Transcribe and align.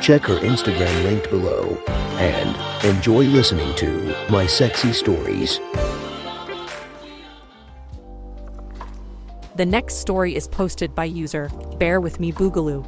Check 0.00 0.22
her 0.22 0.38
Instagram 0.38 1.04
linked 1.04 1.28
below 1.28 1.76
and 2.16 2.84
enjoy 2.86 3.24
listening 3.24 3.74
to 3.76 4.16
My 4.30 4.46
Sexy 4.46 4.94
Stories. 4.94 5.60
The 9.56 9.66
next 9.66 9.96
story 9.96 10.34
is 10.34 10.48
posted 10.48 10.94
by 10.94 11.04
user 11.04 11.50
Bear 11.78 12.00
With 12.00 12.18
Me 12.18 12.32
Boogaloo 12.32 12.82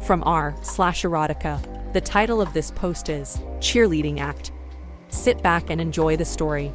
from 0.00 0.22
r 0.24 0.54
slash 0.62 1.02
erotica. 1.02 1.92
The 1.92 2.00
title 2.00 2.40
of 2.40 2.52
this 2.52 2.70
post 2.70 3.08
is 3.08 3.38
Cheerleading 3.58 4.20
Act. 4.20 4.52
Sit 5.08 5.42
back 5.42 5.70
and 5.70 5.80
enjoy 5.80 6.16
the 6.16 6.24
story. 6.24 6.72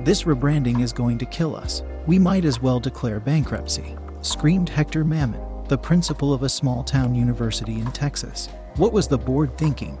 This 0.00 0.24
rebranding 0.24 0.82
is 0.82 0.92
going 0.92 1.16
to 1.18 1.26
kill 1.26 1.56
us. 1.56 1.82
We 2.06 2.18
might 2.18 2.44
as 2.44 2.60
well 2.60 2.80
declare 2.80 3.18
bankruptcy, 3.18 3.96
screamed 4.20 4.68
Hector 4.68 5.04
Mammon, 5.04 5.40
the 5.72 5.78
principal 5.78 6.34
of 6.34 6.42
a 6.42 6.48
small 6.50 6.84
town 6.84 7.14
university 7.14 7.80
in 7.80 7.90
Texas. 7.92 8.50
What 8.76 8.92
was 8.92 9.08
the 9.08 9.16
board 9.16 9.56
thinking? 9.56 9.96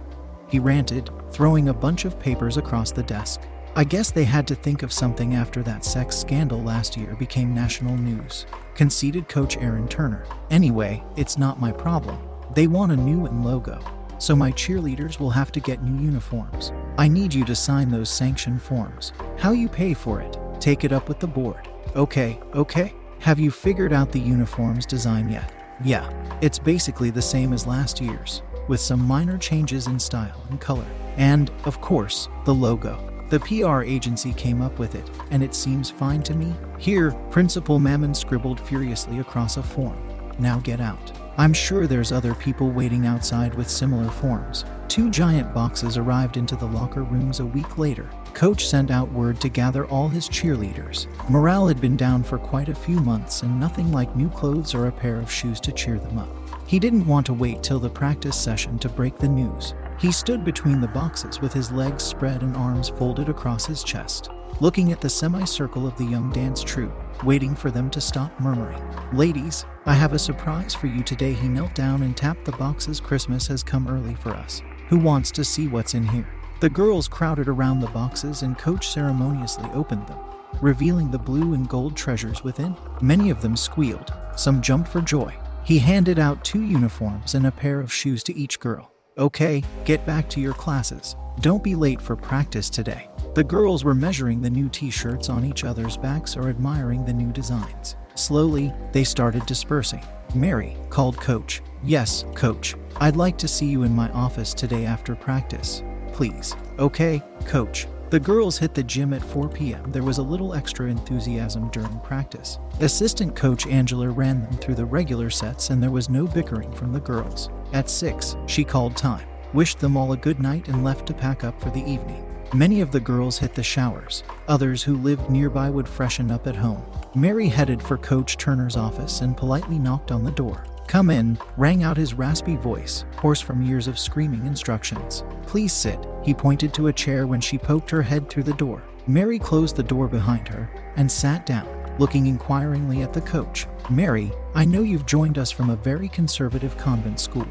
He 0.46 0.58
ranted, 0.58 1.08
throwing 1.30 1.70
a 1.70 1.72
bunch 1.72 2.04
of 2.04 2.20
papers 2.20 2.58
across 2.58 2.92
the 2.92 3.02
desk. 3.02 3.40
I 3.74 3.84
guess 3.84 4.10
they 4.10 4.24
had 4.24 4.46
to 4.48 4.54
think 4.54 4.82
of 4.82 4.92
something 4.92 5.34
after 5.34 5.62
that 5.62 5.82
sex 5.82 6.14
scandal 6.14 6.62
last 6.62 6.94
year 6.94 7.14
became 7.14 7.54
national 7.54 7.96
news, 7.96 8.44
conceded 8.74 9.30
coach 9.30 9.56
Aaron 9.56 9.88
Turner. 9.88 10.26
Anyway, 10.50 11.02
it's 11.16 11.38
not 11.38 11.58
my 11.58 11.72
problem. 11.72 12.18
They 12.54 12.66
want 12.66 12.92
a 12.92 12.96
new 12.96 13.24
and 13.24 13.42
logo, 13.42 13.80
so 14.18 14.36
my 14.36 14.52
cheerleaders 14.52 15.18
will 15.18 15.30
have 15.30 15.52
to 15.52 15.60
get 15.60 15.82
new 15.82 16.04
uniforms. 16.04 16.70
I 16.98 17.08
need 17.08 17.32
you 17.32 17.46
to 17.46 17.56
sign 17.56 17.88
those 17.88 18.10
sanction 18.10 18.58
forms. 18.58 19.14
How 19.38 19.52
you 19.52 19.70
pay 19.70 19.94
for 19.94 20.20
it, 20.20 20.36
take 20.60 20.84
it 20.84 20.92
up 20.92 21.08
with 21.08 21.18
the 21.18 21.26
board. 21.26 21.66
Okay, 21.96 22.38
okay. 22.54 22.92
Have 23.20 23.40
you 23.40 23.50
figured 23.50 23.94
out 23.94 24.12
the 24.12 24.20
uniforms 24.20 24.84
design 24.84 25.30
yet? 25.30 25.61
Yeah, 25.84 26.08
it's 26.40 26.58
basically 26.60 27.10
the 27.10 27.22
same 27.22 27.52
as 27.52 27.66
last 27.66 28.00
year's, 28.00 28.42
with 28.68 28.80
some 28.80 29.04
minor 29.04 29.36
changes 29.36 29.88
in 29.88 29.98
style 29.98 30.40
and 30.50 30.60
color. 30.60 30.86
And, 31.16 31.50
of 31.64 31.80
course, 31.80 32.28
the 32.44 32.54
logo. 32.54 33.08
The 33.30 33.40
PR 33.40 33.82
agency 33.82 34.32
came 34.34 34.62
up 34.62 34.78
with 34.78 34.94
it, 34.94 35.10
and 35.30 35.42
it 35.42 35.54
seems 35.54 35.90
fine 35.90 36.22
to 36.24 36.34
me. 36.34 36.54
Here, 36.78 37.12
Principal 37.30 37.78
Mammon 37.78 38.14
scribbled 38.14 38.60
furiously 38.60 39.18
across 39.18 39.56
a 39.56 39.62
form. 39.62 39.96
Now 40.38 40.60
get 40.60 40.80
out. 40.80 41.12
I'm 41.38 41.52
sure 41.52 41.86
there's 41.86 42.12
other 42.12 42.34
people 42.34 42.70
waiting 42.70 43.06
outside 43.06 43.54
with 43.54 43.70
similar 43.70 44.10
forms. 44.10 44.64
Two 44.86 45.10
giant 45.10 45.54
boxes 45.54 45.96
arrived 45.96 46.36
into 46.36 46.56
the 46.56 46.66
locker 46.66 47.02
rooms 47.02 47.40
a 47.40 47.46
week 47.46 47.78
later. 47.78 48.08
Coach 48.34 48.66
sent 48.66 48.90
out 48.90 49.12
word 49.12 49.40
to 49.40 49.48
gather 49.48 49.86
all 49.86 50.08
his 50.08 50.28
cheerleaders. 50.28 51.06
Morale 51.28 51.68
had 51.68 51.80
been 51.80 51.96
down 51.96 52.22
for 52.22 52.38
quite 52.38 52.68
a 52.68 52.74
few 52.74 52.98
months, 53.00 53.42
and 53.42 53.60
nothing 53.60 53.92
like 53.92 54.16
new 54.16 54.28
clothes 54.30 54.74
or 54.74 54.86
a 54.86 54.92
pair 54.92 55.20
of 55.20 55.30
shoes 55.30 55.60
to 55.60 55.72
cheer 55.72 55.98
them 55.98 56.18
up. 56.18 56.28
He 56.66 56.78
didn't 56.78 57.06
want 57.06 57.26
to 57.26 57.34
wait 57.34 57.62
till 57.62 57.78
the 57.78 57.90
practice 57.90 58.36
session 58.36 58.78
to 58.78 58.88
break 58.88 59.18
the 59.18 59.28
news. 59.28 59.74
He 59.98 60.10
stood 60.10 60.44
between 60.44 60.80
the 60.80 60.88
boxes 60.88 61.40
with 61.40 61.52
his 61.52 61.70
legs 61.70 62.02
spread 62.02 62.42
and 62.42 62.56
arms 62.56 62.88
folded 62.88 63.28
across 63.28 63.66
his 63.66 63.84
chest, 63.84 64.30
looking 64.60 64.90
at 64.90 65.00
the 65.00 65.10
semicircle 65.10 65.86
of 65.86 65.96
the 65.98 66.04
young 66.04 66.32
dance 66.32 66.62
troupe, 66.62 66.92
waiting 67.24 67.54
for 67.54 67.70
them 67.70 67.90
to 67.90 68.00
stop 68.00 68.38
murmuring. 68.40 68.82
Ladies, 69.12 69.66
I 69.86 69.92
have 69.94 70.14
a 70.14 70.18
surprise 70.18 70.74
for 70.74 70.86
you 70.86 71.02
today. 71.02 71.34
He 71.34 71.48
knelt 71.48 71.74
down 71.74 72.02
and 72.02 72.16
tapped 72.16 72.44
the 72.46 72.52
boxes. 72.52 72.98
Christmas 72.98 73.46
has 73.48 73.62
come 73.62 73.86
early 73.86 74.14
for 74.14 74.30
us. 74.30 74.62
Who 74.88 74.98
wants 74.98 75.30
to 75.32 75.44
see 75.44 75.68
what's 75.68 75.94
in 75.94 76.06
here? 76.08 76.28
The 76.62 76.70
girls 76.70 77.08
crowded 77.08 77.48
around 77.48 77.80
the 77.80 77.88
boxes 77.88 78.42
and 78.42 78.56
Coach 78.56 78.86
ceremoniously 78.90 79.68
opened 79.74 80.06
them, 80.06 80.20
revealing 80.60 81.10
the 81.10 81.18
blue 81.18 81.54
and 81.54 81.68
gold 81.68 81.96
treasures 81.96 82.44
within. 82.44 82.76
Many 83.00 83.30
of 83.30 83.42
them 83.42 83.56
squealed, 83.56 84.14
some 84.36 84.62
jumped 84.62 84.88
for 84.88 85.00
joy. 85.00 85.34
He 85.64 85.80
handed 85.80 86.20
out 86.20 86.44
two 86.44 86.62
uniforms 86.62 87.34
and 87.34 87.48
a 87.48 87.50
pair 87.50 87.80
of 87.80 87.92
shoes 87.92 88.22
to 88.22 88.36
each 88.36 88.60
girl. 88.60 88.92
Okay, 89.18 89.64
get 89.84 90.06
back 90.06 90.28
to 90.28 90.40
your 90.40 90.52
classes. 90.52 91.16
Don't 91.40 91.64
be 91.64 91.74
late 91.74 92.00
for 92.00 92.14
practice 92.14 92.70
today. 92.70 93.10
The 93.34 93.42
girls 93.42 93.82
were 93.82 93.92
measuring 93.92 94.40
the 94.40 94.48
new 94.48 94.68
t 94.68 94.88
shirts 94.88 95.28
on 95.28 95.44
each 95.44 95.64
other's 95.64 95.96
backs 95.96 96.36
or 96.36 96.48
admiring 96.48 97.04
the 97.04 97.12
new 97.12 97.32
designs. 97.32 97.96
Slowly, 98.14 98.72
they 98.92 99.02
started 99.02 99.44
dispersing. 99.46 100.04
Mary 100.32 100.76
called 100.90 101.16
Coach. 101.16 101.60
Yes, 101.82 102.24
Coach. 102.36 102.76
I'd 102.98 103.16
like 103.16 103.36
to 103.38 103.48
see 103.48 103.66
you 103.66 103.82
in 103.82 103.92
my 103.92 104.08
office 104.10 104.54
today 104.54 104.86
after 104.86 105.16
practice. 105.16 105.82
Please. 106.12 106.54
Okay, 106.78 107.22
Coach. 107.46 107.86
The 108.10 108.20
girls 108.20 108.58
hit 108.58 108.74
the 108.74 108.82
gym 108.82 109.14
at 109.14 109.22
4 109.22 109.48
p.m. 109.48 109.90
There 109.90 110.02
was 110.02 110.18
a 110.18 110.22
little 110.22 110.52
extra 110.52 110.90
enthusiasm 110.90 111.70
during 111.70 111.98
practice. 112.00 112.58
Assistant 112.80 113.34
coach 113.34 113.66
Angela 113.66 114.10
ran 114.10 114.42
them 114.42 114.52
through 114.58 114.74
the 114.74 114.84
regular 114.84 115.30
sets 115.30 115.70
and 115.70 115.82
there 115.82 115.90
was 115.90 116.10
no 116.10 116.26
bickering 116.26 116.70
from 116.72 116.92
the 116.92 117.00
girls. 117.00 117.48
At 117.72 117.88
6, 117.88 118.36
she 118.46 118.64
called 118.64 118.98
time, 118.98 119.26
wished 119.54 119.78
them 119.78 119.96
all 119.96 120.12
a 120.12 120.16
good 120.18 120.40
night, 120.40 120.68
and 120.68 120.84
left 120.84 121.06
to 121.06 121.14
pack 121.14 121.42
up 121.42 121.58
for 121.58 121.70
the 121.70 121.90
evening. 121.90 122.22
Many 122.52 122.82
of 122.82 122.90
the 122.90 123.00
girls 123.00 123.38
hit 123.38 123.54
the 123.54 123.62
showers. 123.62 124.24
Others 124.46 124.82
who 124.82 124.98
lived 124.98 125.30
nearby 125.30 125.70
would 125.70 125.88
freshen 125.88 126.30
up 126.30 126.46
at 126.46 126.56
home. 126.56 126.84
Mary 127.14 127.48
headed 127.48 127.82
for 127.82 127.96
Coach 127.96 128.36
Turner's 128.36 128.76
office 128.76 129.22
and 129.22 129.38
politely 129.38 129.78
knocked 129.78 130.12
on 130.12 130.22
the 130.22 130.30
door. 130.32 130.66
Come 130.92 131.08
in, 131.08 131.38
rang 131.56 131.84
out 131.84 131.96
his 131.96 132.12
raspy 132.12 132.54
voice, 132.54 133.06
hoarse 133.16 133.40
from 133.40 133.62
years 133.62 133.88
of 133.88 133.98
screaming 133.98 134.44
instructions. 134.44 135.24
Please 135.46 135.72
sit. 135.72 135.98
He 136.22 136.34
pointed 136.34 136.74
to 136.74 136.88
a 136.88 136.92
chair 136.92 137.26
when 137.26 137.40
she 137.40 137.56
poked 137.56 137.88
her 137.88 138.02
head 138.02 138.28
through 138.28 138.42
the 138.42 138.52
door. 138.52 138.82
Mary 139.06 139.38
closed 139.38 139.74
the 139.74 139.82
door 139.82 140.06
behind 140.06 140.46
her 140.48 140.70
and 140.96 141.10
sat 141.10 141.46
down, 141.46 141.66
looking 141.98 142.26
inquiringly 142.26 143.00
at 143.00 143.14
the 143.14 143.22
coach. 143.22 143.66
Mary, 143.88 144.30
I 144.54 144.66
know 144.66 144.82
you've 144.82 145.06
joined 145.06 145.38
us 145.38 145.50
from 145.50 145.70
a 145.70 145.76
very 145.76 146.10
conservative 146.10 146.76
convent 146.76 147.18
school. 147.18 147.48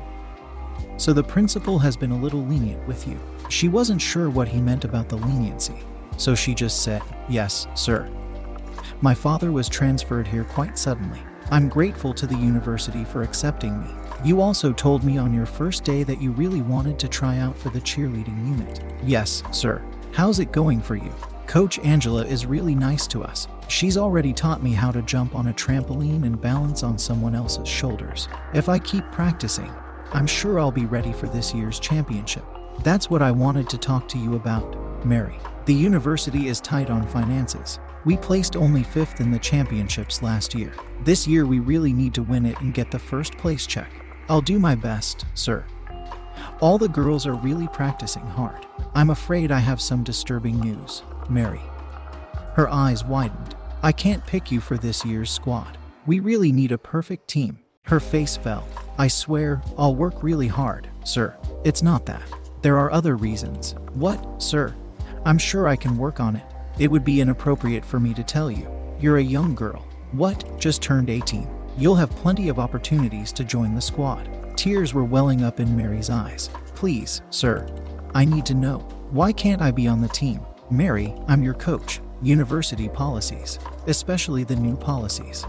So 0.98 1.12
the 1.12 1.24
principal 1.24 1.80
has 1.80 1.98
been 1.98 2.12
a 2.12 2.22
little 2.22 2.46
lenient 2.46 2.88
with 2.88 3.08
you. 3.08 3.20
She 3.50 3.70
wasn't 3.70 4.04
sure 4.04 4.30
what 4.30 4.50
he 4.50 4.62
meant 4.62 4.86
about 4.86 5.10
the 5.10 5.18
leniency, 5.18 5.80
so 6.16 6.36
she 6.36 6.54
just 6.54 6.84
said, 6.84 7.02
Yes, 7.28 7.66
sir. 7.74 8.08
My 9.02 9.16
father 9.16 9.52
was 9.52 9.68
transferred 9.68 10.28
here 10.28 10.44
quite 10.44 10.78
suddenly. 10.78 11.22
I'm 11.54 11.68
grateful 11.68 12.14
to 12.14 12.26
the 12.26 12.38
university 12.38 13.04
for 13.04 13.24
accepting 13.24 13.82
me. 13.82 13.90
You 14.24 14.40
also 14.40 14.72
told 14.72 15.04
me 15.04 15.18
on 15.18 15.34
your 15.34 15.46
first 15.46 15.84
day 15.84 16.04
that 16.04 16.22
you 16.22 16.32
really 16.32 16.62
wanted 16.62 16.98
to 17.00 17.10
try 17.10 17.40
out 17.40 17.58
for 17.58 17.70
the 17.70 17.82
cheerleading 17.82 18.48
unit. 18.48 18.82
Yes, 19.04 19.44
sir. 19.52 19.84
How's 20.14 20.40
it 20.40 20.54
going 20.54 20.80
for 20.80 20.96
you? 20.96 21.14
Coach 21.48 21.78
Angela 21.80 22.24
is 22.24 22.46
really 22.46 22.74
nice 22.74 23.06
to 23.08 23.22
us. 23.22 23.50
She's 23.68 23.98
already 23.98 24.32
taught 24.32 24.64
me 24.64 24.72
how 24.72 24.92
to 24.92 25.02
jump 25.02 25.36
on 25.36 25.48
a 25.48 25.54
trampoline 25.54 26.24
and 26.24 26.40
balance 26.40 26.84
on 26.84 26.98
someone 26.98 27.36
else's 27.36 27.68
shoulders. 27.68 28.30
If 28.54 28.70
I 28.70 28.80
keep 28.80 29.04
practicing, 29.12 29.74
I'm 30.14 30.28
sure 30.28 30.58
I'll 30.58 30.72
be 30.72 30.86
ready 30.86 31.12
for 31.12 31.28
this 31.28 31.54
year's 31.54 31.82
championship. 31.82 32.46
That's 32.82 33.10
what 33.10 33.22
I 33.22 33.32
wanted 33.32 33.68
to 33.72 33.78
talk 33.78 34.08
to 34.08 34.18
you 34.18 34.36
about, 34.36 35.06
Mary. 35.06 35.38
The 35.66 35.74
university 35.74 36.48
is 36.48 36.62
tight 36.62 36.90
on 36.90 37.06
finances. 37.10 37.78
We 38.04 38.18
placed 38.18 38.56
only 38.56 38.84
fifth 38.84 39.22
in 39.22 39.32
the 39.32 39.40
championships 39.40 40.24
last 40.24 40.56
year. 40.56 40.74
This 41.04 41.28
year, 41.28 41.46
we 41.46 41.60
really 41.60 41.94
need 41.94 42.14
to 42.16 42.24
win 42.24 42.46
it 42.46 42.60
and 42.60 42.74
get 42.74 42.90
the 42.90 43.00
first 43.00 43.38
place 43.38 43.68
check. 43.68 43.92
I'll 44.28 44.42
do 44.42 44.58
my 44.60 44.76
best, 44.76 45.26
sir. 45.36 45.64
All 46.62 46.78
the 46.78 46.90
girls 46.90 47.28
are 47.28 47.36
really 47.36 47.68
practicing 47.68 48.26
hard. 48.26 48.66
I'm 48.96 49.12
afraid 49.12 49.52
I 49.52 49.60
have 49.60 49.82
some 49.82 50.04
disturbing 50.04 50.60
news, 50.60 51.04
Mary. 51.30 51.62
Her 52.56 52.70
eyes 52.70 53.06
widened. 53.06 53.56
I 53.84 53.92
can't 53.92 54.26
pick 54.26 54.52
you 54.52 54.62
for 54.62 54.78
this 54.78 55.06
year's 55.06 55.30
squad. 55.32 55.78
We 56.06 56.20
really 56.20 56.52
need 56.52 56.72
a 56.72 56.78
perfect 56.78 57.28
team. 57.28 57.60
Her 57.84 58.00
face 58.00 58.38
fell. 58.38 58.68
I 58.98 59.08
swear, 59.08 59.62
I'll 59.78 59.96
work 59.96 60.24
really 60.24 60.48
hard, 60.48 60.90
sir. 61.04 61.36
It's 61.64 61.84
not 61.84 62.06
that. 62.08 62.24
There 62.62 62.78
are 62.78 62.92
other 62.92 63.16
reasons. 63.16 63.76
What, 63.94 64.42
sir? 64.42 64.76
I'm 65.26 65.38
sure 65.38 65.68
I 65.68 65.76
can 65.76 65.98
work 65.98 66.20
on 66.20 66.36
it. 66.36 66.46
It 66.80 66.90
would 66.90 67.04
be 67.04 67.22
inappropriate 67.22 67.86
for 67.86 68.00
me 68.00 68.14
to 68.14 68.24
tell 68.24 68.50
you. 68.50 68.70
You're 69.00 69.18
a 69.18 69.24
young 69.24 69.56
girl. 69.56 69.86
What? 70.12 70.60
Just 70.60 70.82
turned 70.82 71.10
18. 71.10 71.48
You'll 71.78 71.96
have 71.96 72.10
plenty 72.12 72.50
of 72.50 72.60
opportunities 72.60 73.32
to 73.34 73.44
join 73.44 73.74
the 73.74 73.82
squad. 73.82 74.30
Tears 74.58 74.94
were 74.94 75.04
welling 75.04 75.44
up 75.44 75.60
in 75.60 75.76
Mary's 75.76 76.10
eyes. 76.10 76.50
Please, 76.76 77.22
sir. 77.30 77.68
I 78.14 78.26
need 78.26 78.46
to 78.48 78.54
know. 78.54 78.80
Why 79.12 79.32
can't 79.32 79.62
I 79.62 79.72
be 79.72 79.88
on 79.88 80.02
the 80.02 80.10
team? 80.10 80.42
Mary, 80.70 81.14
I'm 81.28 81.44
your 81.44 81.54
coach. 81.54 82.02
University 82.22 82.88
policies, 82.88 83.58
especially 83.88 84.44
the 84.44 84.56
new 84.56 84.78
policies. 84.78 85.46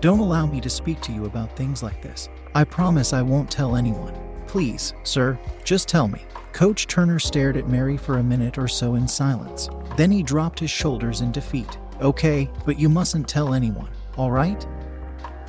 Don't 0.00 0.18
allow 0.18 0.46
me 0.46 0.60
to 0.60 0.68
speak 0.68 1.00
to 1.02 1.12
you 1.12 1.26
about 1.26 1.56
things 1.56 1.82
like 1.82 2.02
this. 2.02 2.28
I 2.54 2.64
promise 2.64 3.12
I 3.12 3.22
won't 3.22 3.50
tell 3.50 3.76
anyone. 3.76 4.14
Please, 4.46 4.94
sir, 5.04 5.38
just 5.64 5.88
tell 5.88 6.08
me. 6.08 6.22
Coach 6.52 6.86
Turner 6.86 7.18
stared 7.18 7.56
at 7.56 7.68
Mary 7.68 7.96
for 7.96 8.18
a 8.18 8.22
minute 8.22 8.58
or 8.58 8.68
so 8.68 8.96
in 8.96 9.06
silence. 9.06 9.68
Then 9.96 10.10
he 10.10 10.22
dropped 10.22 10.58
his 10.58 10.70
shoulders 10.70 11.20
in 11.20 11.32
defeat. 11.32 11.78
Okay, 12.00 12.50
but 12.64 12.78
you 12.78 12.88
mustn't 12.88 13.28
tell 13.28 13.54
anyone, 13.54 13.90
all 14.16 14.30
right? 14.30 14.66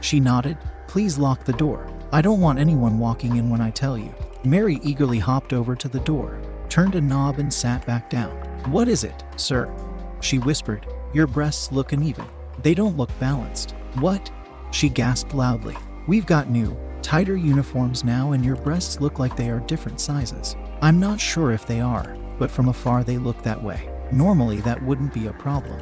She 0.01 0.19
nodded. 0.19 0.57
Please 0.88 1.18
lock 1.18 1.44
the 1.44 1.54
door. 1.54 1.88
I 2.12 2.22
don't 2.22 2.42
want 2.42 2.60
anyone 2.60 3.00
walking 3.00 3.38
in 3.38 3.50
when 3.50 3.62
I 3.62 3.72
tell 3.72 3.98
you. 3.98 4.13
Mary 4.44 4.80
eagerly 4.84 5.18
hopped 5.18 5.54
over 5.54 5.75
to 5.75 5.88
the 5.88 6.01
door, 6.01 6.40
turned 6.69 6.95
a 6.95 7.01
knob, 7.01 7.40
and 7.40 7.51
sat 7.51 7.86
back 7.88 8.10
down. 8.10 8.31
What 8.69 8.88
is 8.88 9.04
it, 9.04 9.24
sir? 9.38 9.74
She 10.22 10.40
whispered. 10.40 10.86
Your 11.13 11.28
breasts 11.28 11.72
look 11.72 11.94
uneven. 11.94 12.25
They 12.62 12.74
don't 12.74 12.98
look 12.98 13.10
balanced. 13.19 13.72
What? 13.96 14.31
She 14.72 14.89
gasped 14.89 15.34
loudly. 15.34 15.78
We've 16.07 16.25
got 16.25 16.50
new, 16.50 16.78
tighter 17.01 17.36
uniforms 17.36 18.04
now, 18.04 18.34
and 18.34 18.44
your 18.44 18.57
breasts 18.57 19.00
look 19.00 19.19
like 19.19 19.36
they 19.36 19.50
are 19.50 19.60
different 19.62 20.00
sizes. 20.00 20.56
I'm 20.81 21.00
not 21.00 21.19
sure 21.19 21.51
if 21.51 21.66
they 21.66 21.80
are, 21.80 22.18
but 22.38 22.51
from 22.51 22.68
afar 22.68 23.04
they 23.04 23.18
look 23.18 23.42
that 23.44 23.63
way. 23.63 23.89
Normally, 24.13 24.62
that 24.62 24.81
wouldn't 24.83 25.13
be 25.13 25.27
a 25.27 25.33
problem. 25.33 25.81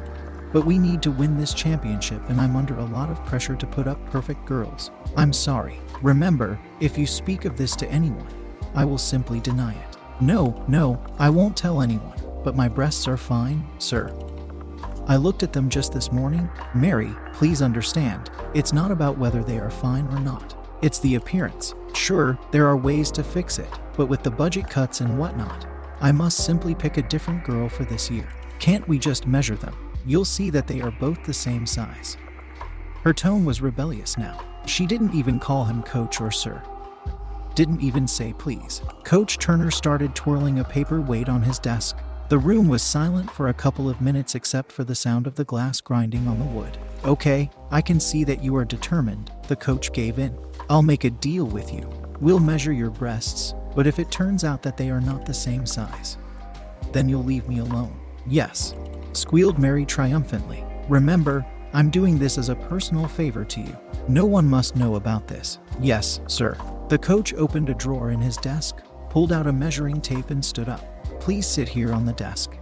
But 0.52 0.64
we 0.64 0.78
need 0.78 1.02
to 1.02 1.10
win 1.10 1.36
this 1.36 1.52
championship, 1.52 2.20
and 2.28 2.40
I'm 2.40 2.56
under 2.56 2.78
a 2.78 2.84
lot 2.84 3.10
of 3.10 3.24
pressure 3.26 3.56
to 3.56 3.66
put 3.66 3.86
up 3.86 4.04
perfect 4.06 4.46
girls. 4.46 4.90
I'm 5.16 5.32
sorry. 5.32 5.78
Remember, 6.00 6.58
if 6.80 6.96
you 6.96 7.06
speak 7.06 7.44
of 7.44 7.56
this 7.56 7.76
to 7.76 7.90
anyone, 7.90 8.26
I 8.74 8.86
will 8.86 8.98
simply 8.98 9.40
deny 9.40 9.74
it. 9.74 9.96
No, 10.20 10.64
no, 10.66 11.02
I 11.18 11.28
won't 11.28 11.56
tell 11.56 11.82
anyone, 11.82 12.18
but 12.42 12.56
my 12.56 12.68
breasts 12.68 13.06
are 13.06 13.18
fine, 13.18 13.66
sir. 13.78 14.14
I 15.08 15.16
looked 15.16 15.42
at 15.42 15.52
them 15.52 15.68
just 15.68 15.92
this 15.92 16.10
morning. 16.10 16.48
Mary, 16.74 17.10
please 17.34 17.60
understand, 17.60 18.30
it's 18.54 18.72
not 18.72 18.90
about 18.90 19.18
whether 19.18 19.42
they 19.42 19.58
are 19.58 19.70
fine 19.70 20.06
or 20.08 20.20
not. 20.20 20.54
It's 20.80 21.00
the 21.00 21.16
appearance. 21.16 21.74
Sure, 21.94 22.38
there 22.50 22.66
are 22.66 22.76
ways 22.76 23.10
to 23.12 23.24
fix 23.24 23.58
it, 23.58 23.68
but 23.96 24.06
with 24.06 24.22
the 24.22 24.30
budget 24.30 24.70
cuts 24.70 25.00
and 25.00 25.18
whatnot, 25.18 25.66
I 26.02 26.10
must 26.10 26.44
simply 26.44 26.74
pick 26.74 26.96
a 26.96 27.02
different 27.02 27.44
girl 27.44 27.68
for 27.68 27.84
this 27.84 28.10
year. 28.10 28.28
Can't 28.58 28.86
we 28.88 28.98
just 28.98 29.24
measure 29.24 29.54
them? 29.54 29.74
You'll 30.04 30.24
see 30.24 30.50
that 30.50 30.66
they 30.66 30.80
are 30.80 30.90
both 30.90 31.22
the 31.22 31.32
same 31.32 31.64
size. 31.64 32.16
Her 33.04 33.12
tone 33.12 33.44
was 33.44 33.60
rebellious 33.60 34.18
now. 34.18 34.40
She 34.66 34.84
didn't 34.84 35.14
even 35.14 35.38
call 35.38 35.64
him 35.64 35.80
coach 35.84 36.20
or 36.20 36.32
sir. 36.32 36.60
Didn't 37.54 37.82
even 37.82 38.08
say 38.08 38.32
please. 38.36 38.82
Coach 39.04 39.38
Turner 39.38 39.70
started 39.70 40.16
twirling 40.16 40.58
a 40.58 40.64
paper 40.64 41.00
weight 41.00 41.28
on 41.28 41.40
his 41.40 41.60
desk. 41.60 41.96
The 42.30 42.38
room 42.38 42.66
was 42.66 42.82
silent 42.82 43.30
for 43.30 43.48
a 43.48 43.54
couple 43.54 43.88
of 43.88 44.00
minutes 44.00 44.34
except 44.34 44.72
for 44.72 44.82
the 44.82 44.96
sound 44.96 45.28
of 45.28 45.36
the 45.36 45.44
glass 45.44 45.80
grinding 45.80 46.26
on 46.26 46.40
the 46.40 46.44
wood. 46.46 46.78
Okay, 47.04 47.48
I 47.70 47.80
can 47.80 48.00
see 48.00 48.24
that 48.24 48.42
you 48.42 48.56
are 48.56 48.64
determined, 48.64 49.30
the 49.46 49.56
coach 49.56 49.92
gave 49.92 50.18
in. 50.18 50.36
I'll 50.68 50.82
make 50.82 51.04
a 51.04 51.10
deal 51.10 51.44
with 51.44 51.72
you. 51.72 52.01
We'll 52.22 52.38
measure 52.38 52.72
your 52.72 52.90
breasts, 52.90 53.52
but 53.74 53.84
if 53.84 53.98
it 53.98 54.12
turns 54.12 54.44
out 54.44 54.62
that 54.62 54.76
they 54.76 54.90
are 54.90 55.00
not 55.00 55.26
the 55.26 55.34
same 55.34 55.66
size, 55.66 56.18
then 56.92 57.08
you'll 57.08 57.24
leave 57.24 57.48
me 57.48 57.58
alone. 57.58 57.98
Yes, 58.28 58.76
squealed 59.12 59.58
Mary 59.58 59.84
triumphantly. 59.84 60.64
Remember, 60.88 61.44
I'm 61.72 61.90
doing 61.90 62.20
this 62.20 62.38
as 62.38 62.48
a 62.48 62.54
personal 62.54 63.08
favor 63.08 63.44
to 63.46 63.60
you. 63.60 63.76
No 64.06 64.24
one 64.24 64.48
must 64.48 64.76
know 64.76 64.94
about 64.94 65.26
this. 65.26 65.58
Yes, 65.80 66.20
sir. 66.28 66.56
The 66.88 66.96
coach 66.96 67.34
opened 67.34 67.70
a 67.70 67.74
drawer 67.74 68.12
in 68.12 68.20
his 68.20 68.36
desk, 68.36 68.76
pulled 69.10 69.32
out 69.32 69.48
a 69.48 69.52
measuring 69.52 70.00
tape, 70.00 70.30
and 70.30 70.44
stood 70.44 70.68
up. 70.68 71.04
Please 71.18 71.48
sit 71.48 71.68
here 71.68 71.92
on 71.92 72.06
the 72.06 72.12
desk. 72.12 72.52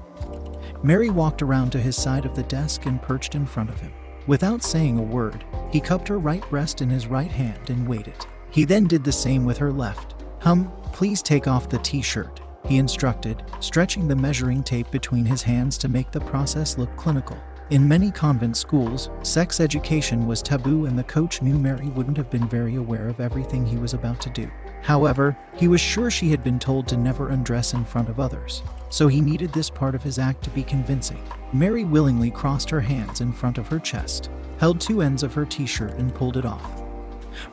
Mary 0.82 1.10
walked 1.10 1.42
around 1.42 1.68
to 1.72 1.78
his 1.78 1.96
side 1.96 2.24
of 2.24 2.34
the 2.34 2.44
desk 2.44 2.86
and 2.86 3.02
perched 3.02 3.34
in 3.34 3.44
front 3.44 3.68
of 3.68 3.78
him. 3.78 3.92
Without 4.26 4.62
saying 4.62 4.98
a 4.98 5.02
word, 5.02 5.44
he 5.70 5.80
cupped 5.80 6.08
her 6.08 6.18
right 6.18 6.48
breast 6.48 6.80
in 6.80 6.88
his 6.88 7.08
right 7.08 7.30
hand 7.30 7.68
and 7.68 7.86
waited. 7.86 8.26
He 8.50 8.64
then 8.64 8.86
did 8.86 9.04
the 9.04 9.12
same 9.12 9.44
with 9.44 9.58
her 9.58 9.72
left. 9.72 10.14
Hum, 10.40 10.72
please 10.92 11.22
take 11.22 11.46
off 11.46 11.68
the 11.68 11.78
t 11.78 12.02
shirt, 12.02 12.40
he 12.66 12.78
instructed, 12.78 13.42
stretching 13.60 14.08
the 14.08 14.16
measuring 14.16 14.62
tape 14.62 14.90
between 14.90 15.24
his 15.24 15.42
hands 15.42 15.78
to 15.78 15.88
make 15.88 16.10
the 16.10 16.20
process 16.20 16.76
look 16.78 16.94
clinical. 16.96 17.38
In 17.70 17.86
many 17.86 18.10
convent 18.10 18.56
schools, 18.56 19.10
sex 19.22 19.60
education 19.60 20.26
was 20.26 20.42
taboo, 20.42 20.86
and 20.86 20.98
the 20.98 21.04
coach 21.04 21.40
knew 21.40 21.56
Mary 21.56 21.86
wouldn't 21.90 22.16
have 22.16 22.28
been 22.28 22.48
very 22.48 22.74
aware 22.74 23.08
of 23.08 23.20
everything 23.20 23.64
he 23.64 23.76
was 23.76 23.94
about 23.94 24.20
to 24.22 24.30
do. 24.30 24.50
However, 24.82 25.38
he 25.54 25.68
was 25.68 25.80
sure 25.80 26.10
she 26.10 26.30
had 26.30 26.42
been 26.42 26.58
told 26.58 26.88
to 26.88 26.96
never 26.96 27.28
undress 27.28 27.74
in 27.74 27.84
front 27.84 28.08
of 28.08 28.18
others, 28.18 28.64
so 28.88 29.06
he 29.06 29.20
needed 29.20 29.52
this 29.52 29.70
part 29.70 29.94
of 29.94 30.02
his 30.02 30.18
act 30.18 30.42
to 30.44 30.50
be 30.50 30.64
convincing. 30.64 31.22
Mary 31.52 31.84
willingly 31.84 32.30
crossed 32.30 32.70
her 32.70 32.80
hands 32.80 33.20
in 33.20 33.32
front 33.32 33.56
of 33.56 33.68
her 33.68 33.78
chest, 33.78 34.30
held 34.58 34.80
two 34.80 35.00
ends 35.00 35.22
of 35.22 35.32
her 35.34 35.44
t 35.44 35.64
shirt, 35.64 35.92
and 35.92 36.12
pulled 36.12 36.36
it 36.36 36.44
off, 36.44 36.82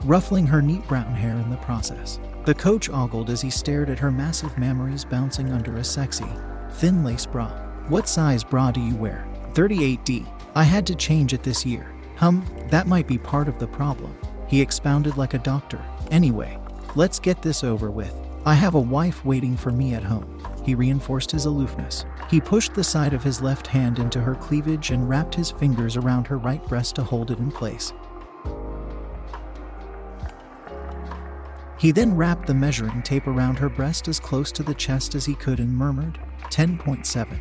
ruffling 0.05 0.47
her 0.47 0.61
neat 0.61 0.87
brown 0.87 1.13
hair 1.13 1.35
in 1.35 1.49
the 1.49 1.57
process. 1.57 2.19
The 2.45 2.53
coach 2.53 2.89
ogled 2.89 3.29
as 3.29 3.41
he 3.41 3.49
stared 3.49 3.89
at 3.89 3.99
her 3.99 4.11
massive 4.11 4.57
mammaries 4.57 5.09
bouncing 5.09 5.51
under 5.51 5.77
a 5.77 5.83
sexy, 5.83 6.27
thin 6.71 7.03
lace 7.03 7.25
bra. 7.25 7.49
What 7.87 8.07
size 8.07 8.43
bra 8.43 8.71
do 8.71 8.81
you 8.81 8.95
wear? 8.95 9.27
38D. 9.53 10.27
I 10.55 10.63
had 10.63 10.85
to 10.87 10.95
change 10.95 11.33
it 11.33 11.43
this 11.43 11.65
year. 11.65 11.93
Hum, 12.15 12.45
that 12.69 12.87
might 12.87 13.07
be 13.07 13.17
part 13.17 13.47
of 13.47 13.59
the 13.59 13.67
problem. 13.67 14.17
He 14.47 14.61
expounded 14.61 15.17
like 15.17 15.33
a 15.33 15.39
doctor. 15.39 15.83
Anyway, 16.09 16.57
Let's 16.97 17.19
get 17.19 17.43
this 17.43 17.63
over 17.63 17.91
with. 17.91 18.11
I 18.43 18.55
have 18.55 18.73
a 18.73 18.79
wife 18.79 19.23
waiting 19.23 19.55
for 19.55 19.71
me 19.71 19.93
at 19.93 20.03
home. 20.03 20.41
He 20.65 20.73
reinforced 20.73 21.29
his 21.29 21.45
aloofness. 21.45 22.05
He 22.27 22.41
pushed 22.41 22.73
the 22.73 22.83
side 22.83 23.13
of 23.13 23.23
his 23.23 23.39
left 23.39 23.67
hand 23.67 23.99
into 23.99 24.19
her 24.19 24.33
cleavage 24.33 24.89
and 24.89 25.07
wrapped 25.07 25.35
his 25.35 25.51
fingers 25.51 25.95
around 25.95 26.25
her 26.25 26.39
right 26.39 26.65
breast 26.67 26.95
to 26.95 27.03
hold 27.03 27.29
it 27.29 27.37
in 27.37 27.51
place. 27.51 27.93
He 31.77 31.91
then 31.91 32.15
wrapped 32.15 32.47
the 32.47 32.53
measuring 32.53 33.03
tape 33.03 33.27
around 33.27 33.59
her 33.59 33.69
breast 33.69 34.07
as 34.07 34.19
close 34.19 34.51
to 34.53 34.63
the 34.63 34.73
chest 34.73 35.13
as 35.13 35.25
he 35.25 35.35
could 35.35 35.59
and 35.59 35.75
murmured, 35.75 36.19
10.7. 36.49 37.39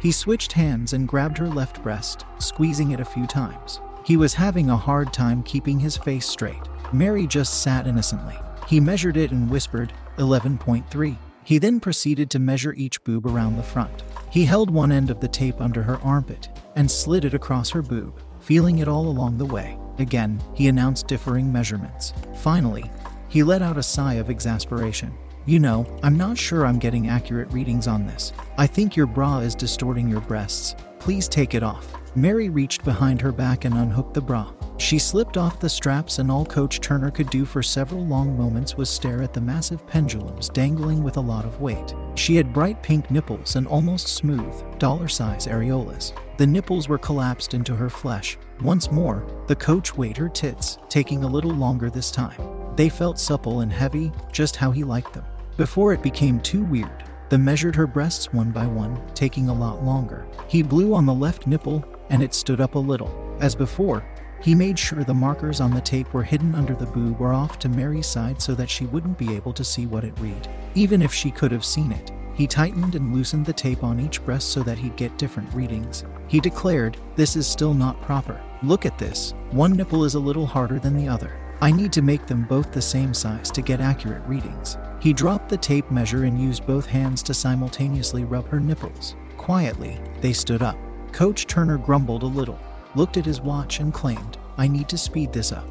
He 0.00 0.12
switched 0.12 0.52
hands 0.52 0.92
and 0.92 1.06
grabbed 1.06 1.38
her 1.38 1.48
left 1.48 1.82
breast, 1.82 2.24
squeezing 2.38 2.92
it 2.92 3.00
a 3.00 3.04
few 3.04 3.26
times. 3.26 3.80
He 4.04 4.16
was 4.16 4.34
having 4.34 4.70
a 4.70 4.76
hard 4.76 5.12
time 5.12 5.42
keeping 5.42 5.78
his 5.78 5.96
face 5.96 6.26
straight. 6.26 6.62
Mary 6.92 7.26
just 7.26 7.62
sat 7.62 7.86
innocently. 7.86 8.38
He 8.66 8.80
measured 8.80 9.16
it 9.16 9.30
and 9.30 9.50
whispered, 9.50 9.92
11.3. 10.16 11.16
He 11.44 11.58
then 11.58 11.80
proceeded 11.80 12.30
to 12.30 12.38
measure 12.38 12.74
each 12.74 13.02
boob 13.04 13.26
around 13.26 13.56
the 13.56 13.62
front. 13.62 14.02
He 14.30 14.44
held 14.44 14.70
one 14.70 14.92
end 14.92 15.10
of 15.10 15.20
the 15.20 15.28
tape 15.28 15.60
under 15.60 15.82
her 15.82 15.98
armpit 15.98 16.48
and 16.76 16.90
slid 16.90 17.24
it 17.24 17.34
across 17.34 17.70
her 17.70 17.82
boob, 17.82 18.20
feeling 18.40 18.78
it 18.78 18.88
all 18.88 19.08
along 19.08 19.38
the 19.38 19.46
way. 19.46 19.78
Again, 19.98 20.40
he 20.54 20.68
announced 20.68 21.08
differing 21.08 21.52
measurements. 21.52 22.12
Finally, 22.36 22.90
he 23.28 23.42
let 23.42 23.62
out 23.62 23.78
a 23.78 23.82
sigh 23.82 24.14
of 24.14 24.30
exasperation. 24.30 25.12
You 25.46 25.58
know, 25.58 25.86
I'm 26.02 26.16
not 26.16 26.36
sure 26.36 26.66
I'm 26.66 26.78
getting 26.78 27.08
accurate 27.08 27.50
readings 27.52 27.88
on 27.88 28.06
this. 28.06 28.32
I 28.58 28.66
think 28.66 28.96
your 28.96 29.06
bra 29.06 29.38
is 29.38 29.54
distorting 29.54 30.08
your 30.08 30.20
breasts. 30.20 30.74
Please 30.98 31.26
take 31.28 31.54
it 31.54 31.62
off. 31.62 31.90
Mary 32.14 32.48
reached 32.48 32.84
behind 32.84 33.20
her 33.20 33.32
back 33.32 33.64
and 33.64 33.74
unhooked 33.74 34.12
the 34.12 34.20
bra. 34.20 34.52
She 34.76 34.98
slipped 34.98 35.36
off 35.36 35.60
the 35.60 35.68
straps, 35.68 36.18
and 36.18 36.30
all 36.30 36.44
Coach 36.44 36.80
Turner 36.80 37.10
could 37.10 37.30
do 37.30 37.44
for 37.44 37.62
several 37.62 38.04
long 38.06 38.36
moments 38.36 38.76
was 38.76 38.90
stare 38.90 39.22
at 39.22 39.32
the 39.32 39.40
massive 39.40 39.86
pendulums 39.86 40.48
dangling 40.48 41.02
with 41.02 41.16
a 41.16 41.20
lot 41.20 41.44
of 41.44 41.60
weight. 41.60 41.94
She 42.14 42.36
had 42.36 42.52
bright 42.52 42.82
pink 42.82 43.10
nipples 43.10 43.56
and 43.56 43.66
almost 43.66 44.08
smooth, 44.08 44.78
dollar 44.78 45.08
size 45.08 45.46
areolas. 45.46 46.12
The 46.36 46.46
nipples 46.46 46.88
were 46.88 46.98
collapsed 46.98 47.54
into 47.54 47.74
her 47.74 47.90
flesh. 47.90 48.36
Once 48.60 48.90
more, 48.90 49.26
the 49.46 49.56
coach 49.56 49.96
weighed 49.96 50.16
her 50.16 50.28
tits, 50.28 50.78
taking 50.88 51.24
a 51.24 51.28
little 51.28 51.52
longer 51.52 51.90
this 51.90 52.10
time. 52.10 52.57
They 52.78 52.88
felt 52.88 53.18
supple 53.18 53.62
and 53.62 53.72
heavy, 53.72 54.12
just 54.30 54.54
how 54.54 54.70
he 54.70 54.84
liked 54.84 55.12
them. 55.12 55.24
Before 55.56 55.92
it 55.92 56.00
became 56.00 56.38
too 56.38 56.62
weird, 56.62 57.02
the 57.28 57.36
measured 57.36 57.74
her 57.74 57.88
breasts 57.88 58.32
one 58.32 58.52
by 58.52 58.66
one, 58.66 59.02
taking 59.14 59.48
a 59.48 59.52
lot 59.52 59.84
longer. 59.84 60.28
He 60.46 60.62
blew 60.62 60.94
on 60.94 61.04
the 61.04 61.12
left 61.12 61.48
nipple, 61.48 61.84
and 62.08 62.22
it 62.22 62.32
stood 62.32 62.60
up 62.60 62.76
a 62.76 62.78
little. 62.78 63.36
As 63.40 63.56
before, 63.56 64.04
he 64.40 64.54
made 64.54 64.78
sure 64.78 65.02
the 65.02 65.12
markers 65.12 65.60
on 65.60 65.74
the 65.74 65.80
tape 65.80 66.14
were 66.14 66.22
hidden 66.22 66.54
under 66.54 66.72
the 66.72 66.86
boob 66.86 67.20
or 67.20 67.32
off 67.32 67.58
to 67.58 67.68
Mary's 67.68 68.06
side 68.06 68.40
so 68.40 68.54
that 68.54 68.70
she 68.70 68.86
wouldn't 68.86 69.18
be 69.18 69.34
able 69.34 69.52
to 69.54 69.64
see 69.64 69.86
what 69.86 70.04
it 70.04 70.16
read. 70.20 70.48
Even 70.76 71.02
if 71.02 71.12
she 71.12 71.32
could 71.32 71.50
have 71.50 71.64
seen 71.64 71.90
it, 71.90 72.12
he 72.34 72.46
tightened 72.46 72.94
and 72.94 73.12
loosened 73.12 73.44
the 73.44 73.52
tape 73.52 73.82
on 73.82 73.98
each 73.98 74.24
breast 74.24 74.50
so 74.50 74.62
that 74.62 74.78
he'd 74.78 74.94
get 74.94 75.18
different 75.18 75.52
readings. 75.52 76.04
He 76.28 76.38
declared, 76.38 76.96
This 77.16 77.34
is 77.34 77.48
still 77.48 77.74
not 77.74 78.00
proper. 78.02 78.40
Look 78.62 78.86
at 78.86 78.98
this. 78.98 79.34
One 79.50 79.72
nipple 79.72 80.04
is 80.04 80.14
a 80.14 80.20
little 80.20 80.46
harder 80.46 80.78
than 80.78 80.96
the 80.96 81.08
other. 81.08 81.32
I 81.60 81.70
need 81.70 81.92
to 81.92 82.02
make 82.02 82.26
them 82.26 82.44
both 82.44 82.72
the 82.72 82.82
same 82.82 83.12
size 83.12 83.50
to 83.52 83.62
get 83.62 83.80
accurate 83.80 84.22
readings. 84.26 84.78
He 85.00 85.12
dropped 85.12 85.48
the 85.48 85.56
tape 85.56 85.90
measure 85.90 86.24
and 86.24 86.40
used 86.40 86.66
both 86.66 86.86
hands 86.86 87.22
to 87.24 87.34
simultaneously 87.34 88.24
rub 88.24 88.48
her 88.48 88.60
nipples. 88.60 89.16
Quietly, 89.36 89.98
they 90.20 90.32
stood 90.32 90.62
up. 90.62 90.76
Coach 91.12 91.46
Turner 91.46 91.78
grumbled 91.78 92.22
a 92.22 92.26
little 92.26 92.58
looked 92.94 93.16
at 93.16 93.26
his 93.26 93.40
watch, 93.40 93.80
and 93.80 93.92
claimed, 93.94 94.38
I 94.56 94.66
need 94.66 94.88
to 94.88 94.98
speed 94.98 95.32
this 95.32 95.52
up. 95.52 95.66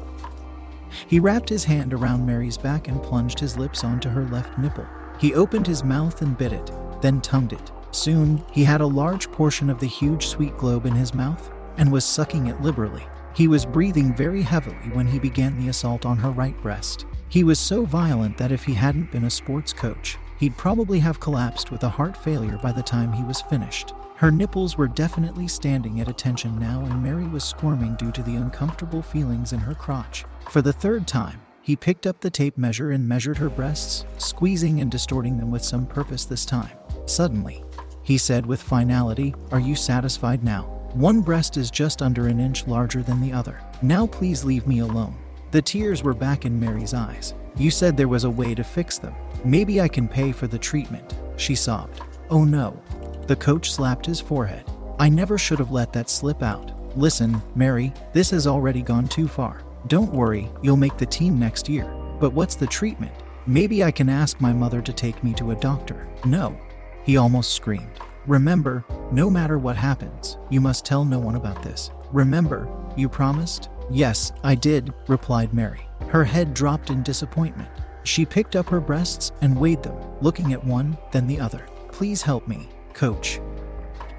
He 1.06 1.20
wrapped 1.20 1.48
his 1.48 1.64
hand 1.64 1.92
around 1.92 2.26
Mary's 2.26 2.56
back 2.56 2.88
and 2.88 3.02
plunged 3.02 3.38
his 3.38 3.58
lips 3.58 3.84
onto 3.84 4.08
her 4.08 4.26
left 4.28 4.58
nipple. 4.58 4.86
He 5.20 5.34
opened 5.34 5.66
his 5.66 5.84
mouth 5.84 6.22
and 6.22 6.38
bit 6.38 6.52
it, 6.52 6.70
then 7.02 7.20
tongued 7.20 7.52
it. 7.52 7.72
Soon, 7.90 8.42
he 8.50 8.64
had 8.64 8.80
a 8.80 8.86
large 8.86 9.30
portion 9.30 9.68
of 9.68 9.78
the 9.78 9.86
huge 9.86 10.26
sweet 10.26 10.56
globe 10.56 10.86
in 10.86 10.94
his 10.94 11.14
mouth 11.14 11.50
and 11.76 11.92
was 11.92 12.04
sucking 12.04 12.46
it 12.46 12.60
liberally. 12.62 13.04
He 13.34 13.48
was 13.48 13.66
breathing 13.66 14.14
very 14.14 14.42
heavily 14.42 14.90
when 14.92 15.06
he 15.06 15.18
began 15.18 15.58
the 15.58 15.68
assault 15.68 16.04
on 16.04 16.16
her 16.18 16.30
right 16.30 16.60
breast. 16.62 17.06
He 17.28 17.44
was 17.44 17.58
so 17.58 17.84
violent 17.84 18.38
that 18.38 18.52
if 18.52 18.64
he 18.64 18.74
hadn't 18.74 19.12
been 19.12 19.24
a 19.24 19.30
sports 19.30 19.72
coach, 19.72 20.16
he'd 20.38 20.56
probably 20.56 20.98
have 21.00 21.20
collapsed 21.20 21.70
with 21.70 21.82
a 21.84 21.88
heart 21.88 22.16
failure 22.16 22.58
by 22.62 22.72
the 22.72 22.82
time 22.82 23.12
he 23.12 23.22
was 23.22 23.42
finished. 23.42 23.92
Her 24.16 24.30
nipples 24.32 24.76
were 24.76 24.88
definitely 24.88 25.46
standing 25.46 26.00
at 26.00 26.08
attention 26.08 26.58
now, 26.58 26.84
and 26.84 27.02
Mary 27.02 27.28
was 27.28 27.44
squirming 27.44 27.94
due 27.94 28.10
to 28.12 28.22
the 28.22 28.34
uncomfortable 28.34 29.02
feelings 29.02 29.52
in 29.52 29.60
her 29.60 29.74
crotch. 29.74 30.24
For 30.50 30.60
the 30.60 30.72
third 30.72 31.06
time, 31.06 31.40
he 31.62 31.76
picked 31.76 32.06
up 32.06 32.20
the 32.20 32.30
tape 32.30 32.56
measure 32.56 32.90
and 32.90 33.06
measured 33.06 33.36
her 33.36 33.50
breasts, 33.50 34.06
squeezing 34.16 34.80
and 34.80 34.90
distorting 34.90 35.38
them 35.38 35.50
with 35.50 35.62
some 35.62 35.86
purpose 35.86 36.24
this 36.24 36.44
time. 36.44 36.76
Suddenly, 37.06 37.62
he 38.02 38.16
said 38.16 38.46
with 38.46 38.62
finality, 38.62 39.34
Are 39.52 39.60
you 39.60 39.76
satisfied 39.76 40.42
now? 40.42 40.77
One 40.94 41.20
breast 41.20 41.56
is 41.56 41.70
just 41.70 42.00
under 42.00 42.28
an 42.28 42.40
inch 42.40 42.66
larger 42.66 43.02
than 43.02 43.20
the 43.20 43.32
other. 43.32 43.60
Now 43.82 44.06
please 44.06 44.44
leave 44.44 44.66
me 44.66 44.78
alone. 44.80 45.14
The 45.50 45.62
tears 45.62 46.02
were 46.02 46.14
back 46.14 46.44
in 46.44 46.58
Mary's 46.58 46.94
eyes. 46.94 47.34
You 47.56 47.70
said 47.70 47.96
there 47.96 48.08
was 48.08 48.24
a 48.24 48.30
way 48.30 48.54
to 48.54 48.64
fix 48.64 48.98
them. 48.98 49.14
Maybe 49.44 49.80
I 49.80 49.88
can 49.88 50.08
pay 50.08 50.32
for 50.32 50.46
the 50.46 50.58
treatment, 50.58 51.14
she 51.36 51.54
sobbed. 51.54 52.00
Oh 52.30 52.44
no. 52.44 52.80
The 53.26 53.36
coach 53.36 53.70
slapped 53.70 54.06
his 54.06 54.20
forehead. 54.20 54.64
I 54.98 55.08
never 55.08 55.36
should 55.36 55.58
have 55.58 55.70
let 55.70 55.92
that 55.92 56.08
slip 56.08 56.42
out. 56.42 56.72
Listen, 56.96 57.40
Mary, 57.54 57.92
this 58.12 58.30
has 58.30 58.46
already 58.46 58.82
gone 58.82 59.08
too 59.08 59.28
far. 59.28 59.62
Don't 59.86 60.12
worry, 60.12 60.50
you'll 60.62 60.76
make 60.76 60.96
the 60.96 61.06
team 61.06 61.38
next 61.38 61.68
year. 61.68 61.84
But 62.18 62.32
what's 62.32 62.54
the 62.54 62.66
treatment? 62.66 63.12
Maybe 63.46 63.84
I 63.84 63.90
can 63.90 64.08
ask 64.08 64.40
my 64.40 64.52
mother 64.52 64.80
to 64.82 64.92
take 64.92 65.22
me 65.22 65.34
to 65.34 65.52
a 65.52 65.56
doctor. 65.56 66.08
No. 66.24 66.58
He 67.04 67.16
almost 67.16 67.52
screamed. 67.52 68.00
Remember, 68.28 68.84
no 69.10 69.30
matter 69.30 69.56
what 69.56 69.74
happens, 69.74 70.36
you 70.50 70.60
must 70.60 70.84
tell 70.84 71.02
no 71.02 71.18
one 71.18 71.36
about 71.36 71.62
this. 71.62 71.90
Remember, 72.12 72.68
you 72.94 73.08
promised? 73.08 73.70
Yes, 73.90 74.32
I 74.44 74.54
did, 74.54 74.92
replied 75.06 75.54
Mary. 75.54 75.80
Her 76.08 76.24
head 76.24 76.52
dropped 76.52 76.90
in 76.90 77.02
disappointment. 77.02 77.70
She 78.04 78.26
picked 78.26 78.54
up 78.54 78.68
her 78.68 78.82
breasts 78.82 79.32
and 79.40 79.58
weighed 79.58 79.82
them, 79.82 79.96
looking 80.20 80.52
at 80.52 80.62
one, 80.62 80.98
then 81.10 81.26
the 81.26 81.40
other. 81.40 81.66
Please 81.90 82.20
help 82.20 82.46
me, 82.46 82.68
coach. 82.92 83.40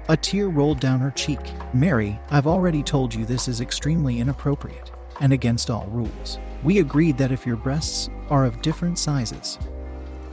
A 0.08 0.16
tear 0.16 0.48
rolled 0.48 0.80
down 0.80 0.98
her 0.98 1.12
cheek. 1.12 1.38
Mary, 1.72 2.18
I've 2.30 2.48
already 2.48 2.82
told 2.82 3.14
you 3.14 3.24
this 3.24 3.46
is 3.46 3.60
extremely 3.60 4.18
inappropriate 4.18 4.90
and 5.20 5.32
against 5.32 5.70
all 5.70 5.86
rules. 5.86 6.40
We 6.64 6.80
agreed 6.80 7.16
that 7.18 7.30
if 7.30 7.46
your 7.46 7.54
breasts 7.54 8.10
are 8.28 8.44
of 8.44 8.60
different 8.60 8.98
sizes, 8.98 9.56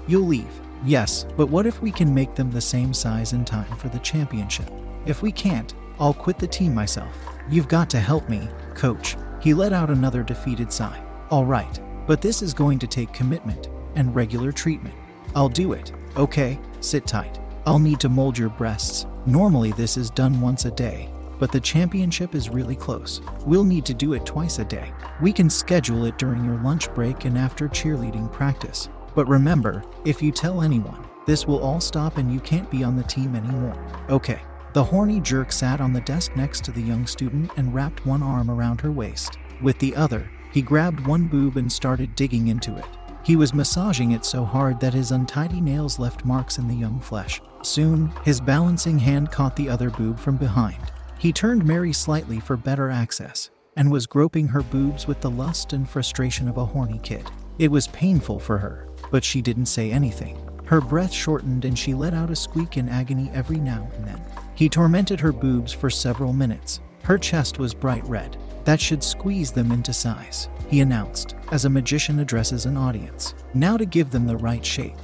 you'll 0.07 0.25
leave. 0.25 0.61
Yes, 0.85 1.25
but 1.35 1.49
what 1.49 1.65
if 1.65 1.81
we 1.81 1.91
can 1.91 2.13
make 2.13 2.35
them 2.35 2.51
the 2.51 2.61
same 2.61 2.93
size 2.93 3.33
in 3.33 3.45
time 3.45 3.75
for 3.77 3.89
the 3.89 3.99
championship? 3.99 4.69
If 5.05 5.21
we 5.21 5.31
can't, 5.31 5.73
I'll 5.99 6.13
quit 6.13 6.37
the 6.37 6.47
team 6.47 6.73
myself. 6.73 7.15
You've 7.49 7.67
got 7.67 7.89
to 7.91 7.99
help 7.99 8.29
me, 8.29 8.47
coach. 8.75 9.15
He 9.41 9.53
let 9.53 9.73
out 9.73 9.89
another 9.89 10.23
defeated 10.23 10.71
sigh. 10.71 11.01
All 11.29 11.45
right, 11.45 11.79
but 12.05 12.21
this 12.21 12.41
is 12.41 12.53
going 12.53 12.79
to 12.79 12.87
take 12.87 13.11
commitment 13.13 13.69
and 13.95 14.15
regular 14.15 14.51
treatment. 14.51 14.95
I'll 15.35 15.49
do 15.49 15.73
it. 15.73 15.91
Okay, 16.15 16.59
sit 16.79 17.07
tight. 17.07 17.39
I'll 17.65 17.79
need 17.79 17.99
to 18.01 18.09
mold 18.09 18.37
your 18.37 18.49
breasts. 18.49 19.05
Normally, 19.25 19.71
this 19.73 19.97
is 19.97 20.09
done 20.09 20.39
once 20.39 20.65
a 20.65 20.71
day, 20.71 21.09
but 21.39 21.51
the 21.51 21.59
championship 21.59 22.33
is 22.33 22.49
really 22.49 22.75
close. 22.75 23.21
We'll 23.45 23.63
need 23.63 23.85
to 23.85 23.93
do 23.93 24.13
it 24.13 24.25
twice 24.25 24.59
a 24.59 24.65
day. 24.65 24.91
We 25.21 25.33
can 25.33 25.49
schedule 25.49 26.05
it 26.05 26.17
during 26.17 26.45
your 26.45 26.61
lunch 26.61 26.93
break 26.93 27.25
and 27.25 27.37
after 27.37 27.67
cheerleading 27.67 28.31
practice. 28.31 28.89
But 29.17 29.27
remember, 29.27 29.83
if 30.05 30.21
you 30.21 30.31
tell 30.31 30.61
anyone, 30.61 31.03
this 31.25 31.47
will 31.47 31.57
all 31.57 31.81
stop 31.81 32.17
and 32.17 32.31
you 32.31 32.39
can't 32.39 32.69
be 32.69 32.83
on 32.83 32.95
the 32.95 33.01
team 33.01 33.35
anymore. 33.35 33.75
Okay. 34.11 34.39
The 34.73 34.83
horny 34.83 35.19
jerk 35.21 35.51
sat 35.51 35.81
on 35.81 35.91
the 35.91 36.01
desk 36.01 36.35
next 36.35 36.63
to 36.65 36.71
the 36.71 36.83
young 36.83 37.07
student 37.07 37.49
and 37.57 37.73
wrapped 37.73 38.05
one 38.05 38.21
arm 38.21 38.51
around 38.51 38.79
her 38.81 38.91
waist. 38.91 39.39
With 39.59 39.79
the 39.79 39.95
other, 39.95 40.29
he 40.51 40.61
grabbed 40.61 41.07
one 41.07 41.27
boob 41.27 41.57
and 41.57 41.71
started 41.71 42.13
digging 42.13 42.49
into 42.49 42.77
it. 42.77 42.85
He 43.23 43.35
was 43.35 43.55
massaging 43.55 44.11
it 44.11 44.23
so 44.23 44.45
hard 44.45 44.79
that 44.81 44.93
his 44.93 45.09
untidy 45.09 45.61
nails 45.61 45.97
left 45.97 46.23
marks 46.23 46.59
in 46.59 46.67
the 46.67 46.75
young 46.75 46.99
flesh. 46.99 47.41
Soon, 47.63 48.13
his 48.23 48.39
balancing 48.39 48.99
hand 48.99 49.31
caught 49.31 49.55
the 49.55 49.67
other 49.67 49.89
boob 49.89 50.19
from 50.19 50.37
behind. 50.37 50.91
He 51.17 51.33
turned 51.33 51.65
Mary 51.65 51.91
slightly 51.91 52.39
for 52.39 52.55
better 52.55 52.91
access 52.91 53.49
and 53.75 53.91
was 53.91 54.05
groping 54.05 54.49
her 54.49 54.61
boobs 54.61 55.07
with 55.07 55.21
the 55.21 55.31
lust 55.31 55.73
and 55.73 55.89
frustration 55.89 56.47
of 56.47 56.57
a 56.57 56.65
horny 56.65 56.99
kid. 57.01 57.31
It 57.57 57.71
was 57.71 57.87
painful 57.87 58.39
for 58.39 58.59
her, 58.59 58.86
but 59.11 59.23
she 59.23 59.41
didn't 59.41 59.67
say 59.67 59.91
anything. 59.91 60.37
Her 60.65 60.81
breath 60.81 61.13
shortened 61.13 61.65
and 61.65 61.77
she 61.77 61.93
let 61.93 62.13
out 62.13 62.29
a 62.29 62.35
squeak 62.35 62.77
in 62.77 62.89
agony 62.89 63.31
every 63.33 63.57
now 63.57 63.89
and 63.95 64.05
then. 64.05 64.21
He 64.55 64.67
tormented 64.67 65.19
her 65.19 65.31
boobs 65.31 65.71
for 65.71 65.89
several 65.89 66.33
minutes. 66.33 66.81
Her 67.03 67.17
chest 67.17 67.57
was 67.57 67.73
bright 67.73 68.05
red. 68.05 68.35
That 68.65 68.81
should 68.81 69.01
squeeze 69.01 69.51
them 69.51 69.71
into 69.71 69.93
size, 69.93 70.49
he 70.67 70.81
announced, 70.81 71.35
as 71.51 71.63
a 71.63 71.69
magician 71.69 72.19
addresses 72.19 72.65
an 72.65 72.75
audience. 72.75 73.33
Now 73.53 73.77
to 73.77 73.85
give 73.85 74.11
them 74.11 74.27
the 74.27 74.35
right 74.35 74.65
shape. 74.65 74.97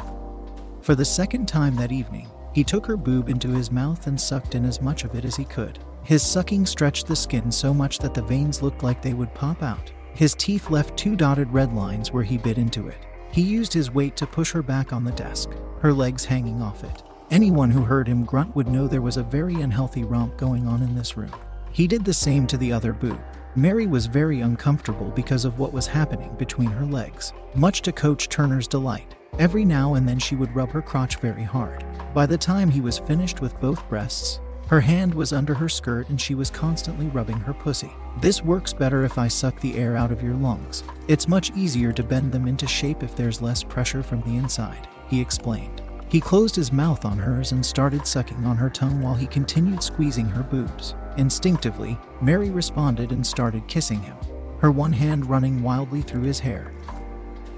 For 0.81 0.95
the 0.95 1.05
second 1.05 1.47
time 1.47 1.77
that 1.77 1.93
evening, 1.93 2.29
he 2.53 2.63
took 2.63 2.85
her 2.85 2.97
boob 2.97 3.29
into 3.29 3.47
his 3.49 3.71
mouth 3.71 4.05
and 4.07 4.19
sucked 4.19 4.55
in 4.55 4.65
as 4.65 4.81
much 4.81 5.05
of 5.05 5.15
it 5.15 5.23
as 5.23 5.37
he 5.37 5.45
could. 5.45 5.79
His 6.03 6.21
sucking 6.21 6.65
stretched 6.65 7.07
the 7.07 7.15
skin 7.15 7.49
so 7.49 7.73
much 7.73 7.99
that 7.99 8.13
the 8.13 8.21
veins 8.21 8.61
looked 8.61 8.83
like 8.83 9.01
they 9.01 9.13
would 9.13 9.33
pop 9.33 9.63
out. 9.63 9.93
His 10.13 10.35
teeth 10.35 10.69
left 10.69 10.97
two 10.97 11.15
dotted 11.15 11.49
red 11.53 11.73
lines 11.73 12.11
where 12.11 12.23
he 12.23 12.37
bit 12.37 12.57
into 12.57 12.89
it. 12.89 12.97
He 13.33 13.41
used 13.41 13.73
his 13.73 13.89
weight 13.89 14.15
to 14.17 14.27
push 14.27 14.51
her 14.51 14.61
back 14.61 14.93
on 14.93 15.03
the 15.03 15.11
desk, 15.13 15.49
her 15.79 15.91
legs 15.91 16.23
hanging 16.23 16.61
off 16.61 16.83
it. 16.83 17.01
Anyone 17.31 17.71
who 17.71 17.81
heard 17.81 18.07
him 18.07 18.25
grunt 18.25 18.55
would 18.55 18.67
know 18.67 18.87
there 18.87 19.01
was 19.01 19.17
a 19.17 19.23
very 19.23 19.55
unhealthy 19.55 20.03
romp 20.03 20.37
going 20.37 20.67
on 20.67 20.83
in 20.83 20.93
this 20.93 21.17
room. 21.17 21.33
He 21.71 21.87
did 21.87 22.05
the 22.05 22.13
same 22.13 22.45
to 22.45 22.57
the 22.57 22.71
other 22.71 22.93
boob. 22.93 23.19
Mary 23.55 23.87
was 23.87 24.05
very 24.05 24.41
uncomfortable 24.41 25.09
because 25.15 25.45
of 25.45 25.57
what 25.57 25.73
was 25.73 25.87
happening 25.87 26.35
between 26.37 26.69
her 26.69 26.85
legs, 26.85 27.33
much 27.55 27.81
to 27.81 27.91
Coach 27.91 28.29
Turner's 28.29 28.67
delight. 28.67 29.15
Every 29.39 29.65
now 29.65 29.95
and 29.95 30.07
then 30.07 30.19
she 30.19 30.35
would 30.35 30.55
rub 30.55 30.69
her 30.69 30.83
crotch 30.83 31.15
very 31.15 31.43
hard. 31.43 31.83
By 32.13 32.27
the 32.27 32.37
time 32.37 32.69
he 32.69 32.81
was 32.81 32.99
finished 32.99 33.41
with 33.41 33.59
both 33.59 33.89
breasts, 33.89 34.41
her 34.73 34.81
hand 34.81 35.13
was 35.13 35.33
under 35.33 35.53
her 35.53 35.69
skirt 35.69 36.09
and 36.09 36.19
she 36.19 36.33
was 36.33 36.49
constantly 36.49 37.05
rubbing 37.09 37.37
her 37.37 37.53
pussy. 37.53 37.91
This 38.21 38.41
works 38.41 38.73
better 38.73 39.03
if 39.03 39.19
I 39.19 39.27
suck 39.27 39.59
the 39.59 39.77
air 39.77 39.95
out 39.95 40.11
of 40.11 40.23
your 40.23 40.33
lungs. 40.33 40.83
It's 41.07 41.27
much 41.27 41.51
easier 41.51 41.91
to 41.91 42.01
bend 42.01 42.31
them 42.31 42.47
into 42.47 42.65
shape 42.65 43.03
if 43.03 43.15
there's 43.15 43.39
less 43.39 43.61
pressure 43.61 44.01
from 44.01 44.21
the 44.21 44.35
inside, 44.35 44.87
he 45.07 45.21
explained. 45.21 45.83
He 46.09 46.19
closed 46.19 46.55
his 46.55 46.71
mouth 46.71 47.05
on 47.05 47.19
hers 47.19 47.51
and 47.51 47.63
started 47.63 48.07
sucking 48.07 48.45
on 48.45 48.57
her 48.57 48.69
tongue 48.71 48.99
while 48.99 49.13
he 49.13 49.27
continued 49.27 49.83
squeezing 49.83 50.25
her 50.25 50.41
boobs. 50.41 50.95
Instinctively, 51.17 51.95
Mary 52.19 52.49
responded 52.49 53.11
and 53.11 53.23
started 53.23 53.67
kissing 53.67 54.01
him, 54.01 54.17
her 54.57 54.71
one 54.71 54.93
hand 54.93 55.29
running 55.29 55.61
wildly 55.61 56.01
through 56.01 56.23
his 56.23 56.39
hair, 56.39 56.73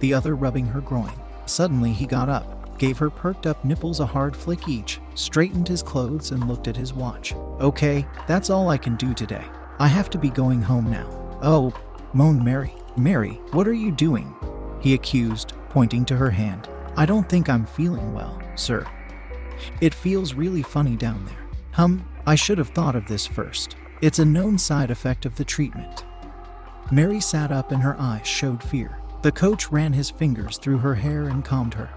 the 0.01 0.13
other 0.13 0.35
rubbing 0.35 0.65
her 0.65 0.81
groin. 0.81 1.13
Suddenly, 1.45 1.93
he 1.93 2.07
got 2.07 2.27
up 2.27 2.54
gave 2.77 2.97
her 2.97 3.09
perked 3.09 3.45
up 3.45 3.63
nipples 3.63 3.99
a 3.99 4.05
hard 4.05 4.35
flick 4.35 4.67
each, 4.67 4.99
straightened 5.13 5.67
his 5.67 5.83
clothes, 5.83 6.31
and 6.31 6.47
looked 6.47 6.67
at 6.67 6.77
his 6.77 6.93
watch. 6.93 7.33
Okay, 7.59 8.05
that's 8.27 8.49
all 8.49 8.69
I 8.69 8.77
can 8.77 8.95
do 8.95 9.13
today. 9.13 9.45
I 9.79 9.87
have 9.87 10.09
to 10.11 10.17
be 10.17 10.29
going 10.29 10.61
home 10.61 10.89
now. 10.89 11.07
Oh, 11.41 11.73
moaned 12.13 12.43
Mary. 12.43 12.73
Mary, 12.97 13.41
what 13.51 13.67
are 13.67 13.73
you 13.73 13.91
doing? 13.91 14.33
He 14.79 14.93
accused, 14.93 15.53
pointing 15.69 16.05
to 16.05 16.15
her 16.15 16.29
hand. 16.29 16.69
I 16.95 17.05
don't 17.05 17.27
think 17.27 17.49
I'm 17.49 17.65
feeling 17.65 18.13
well, 18.13 18.41
sir. 18.55 18.85
It 19.81 19.93
feels 19.93 20.33
really 20.33 20.63
funny 20.63 20.95
down 20.95 21.25
there. 21.25 21.45
Hum, 21.71 22.07
I 22.25 22.35
should 22.35 22.57
have 22.57 22.69
thought 22.69 22.95
of 22.95 23.07
this 23.07 23.27
first. 23.27 23.75
It's 24.01 24.19
a 24.19 24.25
known 24.25 24.57
side 24.57 24.91
effect 24.91 25.25
of 25.25 25.35
the 25.35 25.43
treatment. 25.43 26.05
Mary 26.91 27.19
sat 27.19 27.51
up 27.51 27.71
and 27.71 27.81
her 27.81 27.95
eyes 27.99 28.27
showed 28.27 28.63
fear. 28.63 28.99
The 29.23 29.31
coach 29.31 29.71
ran 29.71 29.91
his 29.91 30.09
fingers 30.09 30.57
through 30.57 30.77
her 30.77 30.95
hair 30.95 31.27
and 31.27 31.43
calmed 31.43 31.73
her. 31.73 31.89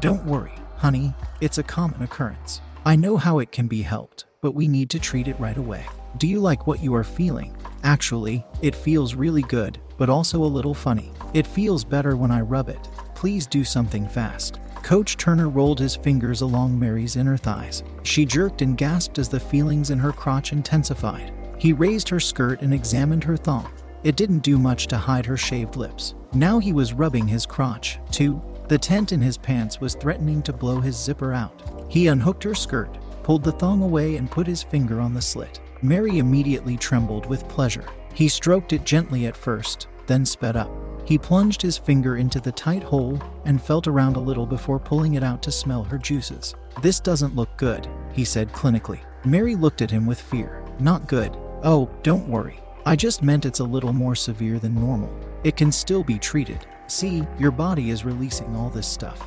Don't 0.00 0.24
worry, 0.24 0.54
honey, 0.78 1.12
it's 1.42 1.58
a 1.58 1.62
common 1.62 2.02
occurrence. 2.02 2.62
I 2.86 2.96
know 2.96 3.18
how 3.18 3.38
it 3.40 3.52
can 3.52 3.66
be 3.66 3.82
helped, 3.82 4.24
but 4.40 4.54
we 4.54 4.66
need 4.66 4.88
to 4.90 4.98
treat 4.98 5.28
it 5.28 5.38
right 5.38 5.58
away. 5.58 5.84
Do 6.16 6.26
you 6.26 6.40
like 6.40 6.66
what 6.66 6.82
you 6.82 6.94
are 6.94 7.04
feeling? 7.04 7.54
Actually, 7.82 8.46
it 8.62 8.74
feels 8.74 9.14
really 9.14 9.42
good, 9.42 9.78
but 9.98 10.08
also 10.08 10.42
a 10.42 10.54
little 10.56 10.72
funny. 10.72 11.12
It 11.34 11.46
feels 11.46 11.84
better 11.84 12.16
when 12.16 12.30
I 12.30 12.40
rub 12.40 12.70
it. 12.70 12.88
Please 13.14 13.46
do 13.46 13.62
something 13.62 14.08
fast. 14.08 14.58
Coach 14.82 15.18
Turner 15.18 15.50
rolled 15.50 15.78
his 15.78 15.96
fingers 15.96 16.40
along 16.40 16.78
Mary's 16.78 17.16
inner 17.16 17.36
thighs. 17.36 17.82
She 18.02 18.24
jerked 18.24 18.62
and 18.62 18.78
gasped 18.78 19.18
as 19.18 19.28
the 19.28 19.38
feelings 19.38 19.90
in 19.90 19.98
her 19.98 20.12
crotch 20.12 20.52
intensified. 20.52 21.30
He 21.58 21.74
raised 21.74 22.08
her 22.08 22.20
skirt 22.20 22.62
and 22.62 22.72
examined 22.72 23.24
her 23.24 23.36
thong. 23.36 23.70
It 24.02 24.16
didn't 24.16 24.38
do 24.38 24.58
much 24.58 24.86
to 24.86 24.96
hide 24.96 25.26
her 25.26 25.36
shaved 25.36 25.76
lips. 25.76 26.14
Now 26.32 26.58
he 26.58 26.72
was 26.72 26.94
rubbing 26.94 27.28
his 27.28 27.44
crotch, 27.44 27.98
too, 28.10 28.40
the 28.70 28.78
tent 28.78 29.10
in 29.10 29.20
his 29.20 29.36
pants 29.36 29.80
was 29.80 29.96
threatening 29.96 30.40
to 30.40 30.52
blow 30.52 30.78
his 30.78 30.96
zipper 30.96 31.32
out. 31.32 31.60
He 31.88 32.06
unhooked 32.06 32.44
her 32.44 32.54
skirt, 32.54 32.98
pulled 33.24 33.42
the 33.42 33.50
thong 33.50 33.82
away, 33.82 34.14
and 34.14 34.30
put 34.30 34.46
his 34.46 34.62
finger 34.62 35.00
on 35.00 35.12
the 35.12 35.20
slit. 35.20 35.58
Mary 35.82 36.18
immediately 36.18 36.76
trembled 36.76 37.26
with 37.26 37.48
pleasure. 37.48 37.84
He 38.14 38.28
stroked 38.28 38.72
it 38.72 38.84
gently 38.84 39.26
at 39.26 39.36
first, 39.36 39.88
then 40.06 40.24
sped 40.24 40.54
up. 40.54 40.70
He 41.04 41.18
plunged 41.18 41.60
his 41.60 41.78
finger 41.78 42.16
into 42.16 42.38
the 42.38 42.52
tight 42.52 42.84
hole 42.84 43.20
and 43.44 43.60
felt 43.60 43.88
around 43.88 44.14
a 44.14 44.20
little 44.20 44.46
before 44.46 44.78
pulling 44.78 45.14
it 45.14 45.24
out 45.24 45.42
to 45.42 45.50
smell 45.50 45.82
her 45.82 45.98
juices. 45.98 46.54
This 46.80 47.00
doesn't 47.00 47.34
look 47.34 47.56
good, 47.56 47.88
he 48.12 48.24
said 48.24 48.52
clinically. 48.52 49.00
Mary 49.24 49.56
looked 49.56 49.82
at 49.82 49.90
him 49.90 50.06
with 50.06 50.20
fear. 50.20 50.64
Not 50.78 51.08
good. 51.08 51.36
Oh, 51.64 51.90
don't 52.04 52.28
worry. 52.28 52.60
I 52.86 52.94
just 52.94 53.24
meant 53.24 53.46
it's 53.46 53.58
a 53.58 53.64
little 53.64 53.92
more 53.92 54.14
severe 54.14 54.60
than 54.60 54.76
normal. 54.76 55.12
It 55.42 55.56
can 55.56 55.72
still 55.72 56.04
be 56.04 56.20
treated. 56.20 56.64
See, 56.90 57.24
your 57.38 57.52
body 57.52 57.90
is 57.90 58.04
releasing 58.04 58.56
all 58.56 58.68
this 58.68 58.86
stuff. 58.88 59.24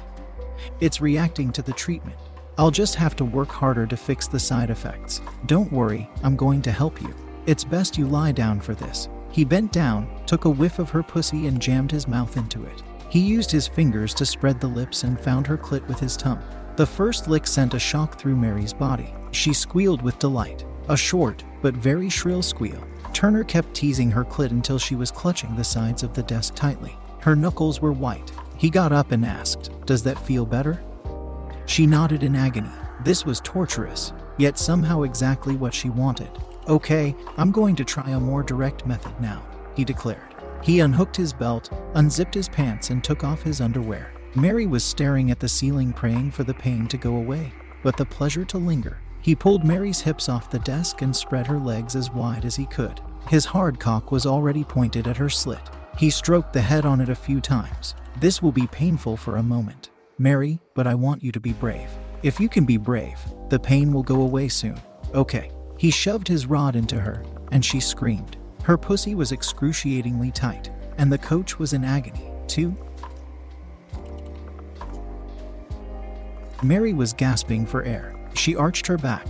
It's 0.81 0.99
reacting 0.99 1.49
to 1.53 1.61
the 1.61 1.71
treatment. 1.71 2.17
I'll 2.57 2.71
just 2.71 2.95
have 2.95 3.15
to 3.15 3.23
work 3.23 3.47
harder 3.47 3.87
to 3.87 3.95
fix 3.95 4.27
the 4.27 4.39
side 4.39 4.69
effects. 4.69 5.21
Don't 5.45 5.71
worry, 5.71 6.09
I'm 6.23 6.35
going 6.35 6.61
to 6.63 6.73
help 6.73 7.01
you. 7.01 7.15
It's 7.45 7.63
best 7.63 7.97
you 7.97 8.05
lie 8.05 8.33
down 8.33 8.59
for 8.59 8.75
this. 8.75 9.07
He 9.31 9.45
bent 9.45 9.71
down, 9.71 10.09
took 10.25 10.43
a 10.43 10.49
whiff 10.49 10.77
of 10.77 10.89
her 10.89 11.01
pussy, 11.01 11.47
and 11.47 11.61
jammed 11.61 11.89
his 11.89 12.05
mouth 12.05 12.35
into 12.35 12.65
it. 12.65 12.83
He 13.07 13.21
used 13.21 13.49
his 13.49 13.65
fingers 13.65 14.13
to 14.15 14.25
spread 14.25 14.59
the 14.59 14.67
lips 14.67 15.03
and 15.03 15.17
found 15.17 15.47
her 15.47 15.57
clit 15.57 15.87
with 15.87 16.01
his 16.01 16.17
tongue. 16.17 16.43
The 16.75 16.85
first 16.85 17.29
lick 17.29 17.47
sent 17.47 17.75
a 17.75 17.79
shock 17.79 18.19
through 18.19 18.35
Mary's 18.35 18.73
body. 18.73 19.13
She 19.31 19.53
squealed 19.53 20.01
with 20.01 20.19
delight. 20.19 20.65
A 20.89 20.97
short, 20.97 21.45
but 21.61 21.75
very 21.75 22.09
shrill 22.09 22.41
squeal. 22.41 22.83
Turner 23.13 23.45
kept 23.45 23.73
teasing 23.73 24.11
her 24.11 24.25
clit 24.25 24.51
until 24.51 24.77
she 24.77 24.95
was 24.95 25.11
clutching 25.11 25.55
the 25.55 25.63
sides 25.63 26.03
of 26.03 26.13
the 26.13 26.23
desk 26.23 26.55
tightly. 26.55 26.97
Her 27.23 27.37
knuckles 27.37 27.81
were 27.81 27.93
white. 27.93 28.33
He 28.57 28.69
got 28.69 28.91
up 28.91 29.13
and 29.13 29.25
asked, 29.25 29.71
Does 29.85 30.03
that 30.03 30.19
feel 30.19 30.45
better? 30.45 30.83
She 31.65 31.87
nodded 31.87 32.21
in 32.21 32.35
agony. 32.35 32.69
This 33.05 33.25
was 33.25 33.39
torturous, 33.39 34.11
yet 34.37 34.59
somehow 34.59 35.03
exactly 35.03 35.55
what 35.55 35.73
she 35.73 35.89
wanted. 35.89 36.29
Okay, 36.67 37.15
I'm 37.37 37.51
going 37.51 37.77
to 37.77 37.85
try 37.85 38.09
a 38.09 38.19
more 38.19 38.43
direct 38.43 38.85
method 38.85 39.17
now, 39.21 39.41
he 39.73 39.85
declared. 39.85 40.35
He 40.61 40.81
unhooked 40.81 41.15
his 41.15 41.31
belt, 41.31 41.69
unzipped 41.93 42.33
his 42.33 42.49
pants, 42.49 42.89
and 42.89 43.01
took 43.01 43.23
off 43.23 43.41
his 43.41 43.61
underwear. 43.61 44.11
Mary 44.35 44.65
was 44.65 44.83
staring 44.83 45.31
at 45.31 45.39
the 45.39 45.47
ceiling, 45.47 45.93
praying 45.93 46.31
for 46.31 46.43
the 46.43 46.53
pain 46.53 46.87
to 46.89 46.97
go 46.97 47.15
away, 47.15 47.53
but 47.83 47.95
the 47.95 48.05
pleasure 48.05 48.43
to 48.43 48.57
linger. 48.57 48.97
He 49.21 49.33
pulled 49.33 49.63
Mary's 49.63 50.01
hips 50.01 50.27
off 50.27 50.51
the 50.51 50.59
desk 50.59 51.01
and 51.01 51.15
spread 51.15 51.47
her 51.47 51.57
legs 51.57 51.95
as 51.95 52.11
wide 52.11 52.43
as 52.43 52.57
he 52.57 52.65
could. 52.65 52.99
His 53.29 53.45
hard 53.45 53.79
cock 53.79 54.11
was 54.11 54.25
already 54.25 54.65
pointed 54.65 55.07
at 55.07 55.15
her 55.15 55.29
slit. 55.29 55.69
He 55.97 56.09
stroked 56.09 56.53
the 56.53 56.61
head 56.61 56.85
on 56.85 57.01
it 57.01 57.09
a 57.09 57.15
few 57.15 57.39
times. 57.39 57.95
This 58.19 58.41
will 58.41 58.51
be 58.51 58.67
painful 58.67 59.17
for 59.17 59.37
a 59.37 59.43
moment. 59.43 59.89
Mary, 60.17 60.59
but 60.73 60.87
I 60.87 60.95
want 60.95 61.23
you 61.23 61.31
to 61.31 61.39
be 61.39 61.53
brave. 61.53 61.89
If 62.23 62.39
you 62.39 62.49
can 62.49 62.65
be 62.65 62.77
brave, 62.77 63.19
the 63.49 63.59
pain 63.59 63.91
will 63.91 64.03
go 64.03 64.21
away 64.21 64.47
soon. 64.47 64.79
Okay. 65.13 65.51
He 65.77 65.91
shoved 65.91 66.27
his 66.27 66.45
rod 66.45 66.75
into 66.75 66.99
her, 66.99 67.23
and 67.51 67.63
she 67.63 67.79
screamed. 67.79 68.37
Her 68.63 68.77
pussy 68.77 69.15
was 69.15 69.31
excruciatingly 69.31 70.31
tight, 70.31 70.71
and 70.97 71.11
the 71.11 71.17
coach 71.17 71.59
was 71.59 71.73
in 71.73 71.83
agony, 71.83 72.31
too. 72.47 72.77
Mary 76.63 76.93
was 76.93 77.11
gasping 77.11 77.65
for 77.65 77.83
air. 77.83 78.15
She 78.35 78.55
arched 78.55 78.87
her 78.87 78.97
back, 78.97 79.27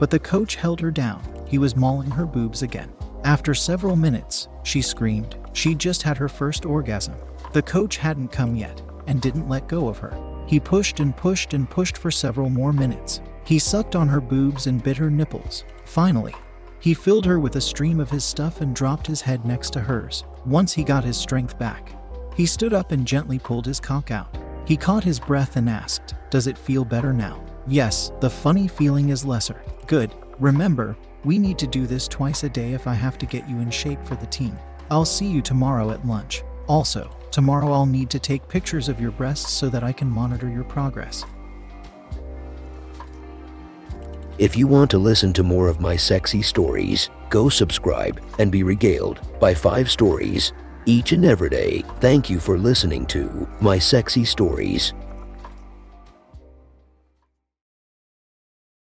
but 0.00 0.10
the 0.10 0.18
coach 0.18 0.56
held 0.56 0.80
her 0.80 0.90
down. 0.90 1.22
He 1.46 1.58
was 1.58 1.76
mauling 1.76 2.10
her 2.10 2.26
boobs 2.26 2.62
again. 2.62 2.92
After 3.22 3.54
several 3.54 3.94
minutes, 3.94 4.48
she 4.64 4.82
screamed. 4.82 5.36
She 5.52 5.74
just 5.74 6.02
had 6.02 6.16
her 6.16 6.28
first 6.28 6.64
orgasm. 6.64 7.14
The 7.52 7.62
coach 7.62 7.96
hadn't 7.96 8.28
come 8.28 8.56
yet 8.56 8.80
and 9.06 9.20
didn't 9.20 9.48
let 9.48 9.68
go 9.68 9.88
of 9.88 9.98
her. 9.98 10.16
He 10.46 10.60
pushed 10.60 11.00
and 11.00 11.16
pushed 11.16 11.54
and 11.54 11.68
pushed 11.68 11.96
for 11.96 12.10
several 12.10 12.50
more 12.50 12.72
minutes. 12.72 13.20
He 13.44 13.58
sucked 13.58 13.96
on 13.96 14.08
her 14.08 14.20
boobs 14.20 14.66
and 14.66 14.82
bit 14.82 14.96
her 14.96 15.10
nipples. 15.10 15.64
Finally, 15.84 16.34
he 16.80 16.94
filled 16.94 17.26
her 17.26 17.38
with 17.38 17.56
a 17.56 17.60
stream 17.60 18.00
of 18.00 18.10
his 18.10 18.24
stuff 18.24 18.60
and 18.60 18.74
dropped 18.74 19.06
his 19.06 19.20
head 19.20 19.44
next 19.44 19.70
to 19.74 19.80
hers. 19.80 20.24
Once 20.44 20.72
he 20.72 20.82
got 20.82 21.04
his 21.04 21.16
strength 21.16 21.58
back, 21.58 21.92
he 22.34 22.46
stood 22.46 22.72
up 22.72 22.92
and 22.92 23.06
gently 23.06 23.38
pulled 23.38 23.66
his 23.66 23.80
cock 23.80 24.10
out. 24.10 24.36
He 24.64 24.76
caught 24.76 25.04
his 25.04 25.20
breath 25.20 25.56
and 25.56 25.68
asked, 25.68 26.14
Does 26.30 26.46
it 26.46 26.58
feel 26.58 26.84
better 26.84 27.12
now? 27.12 27.42
Yes, 27.66 28.10
the 28.20 28.30
funny 28.30 28.66
feeling 28.66 29.10
is 29.10 29.24
lesser. 29.24 29.62
Good. 29.86 30.14
Remember, 30.38 30.96
we 31.24 31.38
need 31.38 31.58
to 31.58 31.66
do 31.66 31.86
this 31.86 32.08
twice 32.08 32.42
a 32.42 32.48
day 32.48 32.72
if 32.72 32.86
I 32.86 32.94
have 32.94 33.18
to 33.18 33.26
get 33.26 33.48
you 33.48 33.60
in 33.60 33.70
shape 33.70 34.04
for 34.04 34.16
the 34.16 34.26
team. 34.26 34.58
I'll 34.92 35.06
see 35.06 35.26
you 35.26 35.40
tomorrow 35.40 35.90
at 35.90 36.06
lunch. 36.06 36.42
Also, 36.66 37.10
tomorrow 37.30 37.72
I'll 37.72 37.86
need 37.86 38.10
to 38.10 38.18
take 38.18 38.46
pictures 38.46 38.90
of 38.90 39.00
your 39.00 39.10
breasts 39.10 39.50
so 39.50 39.70
that 39.70 39.82
I 39.82 39.90
can 39.90 40.06
monitor 40.06 40.50
your 40.50 40.64
progress. 40.64 41.24
If 44.36 44.54
you 44.54 44.66
want 44.66 44.90
to 44.90 44.98
listen 44.98 45.32
to 45.32 45.42
more 45.42 45.68
of 45.68 45.80
my 45.80 45.96
sexy 45.96 46.42
stories, 46.42 47.08
go 47.30 47.48
subscribe 47.48 48.22
and 48.38 48.52
be 48.52 48.64
regaled 48.64 49.18
by 49.40 49.54
five 49.54 49.90
stories 49.90 50.52
each 50.84 51.12
and 51.12 51.24
every 51.24 51.48
day. 51.48 51.82
Thank 52.00 52.28
you 52.28 52.38
for 52.38 52.58
listening 52.58 53.06
to 53.06 53.48
My 53.62 53.78
Sexy 53.78 54.26
Stories. 54.26 54.92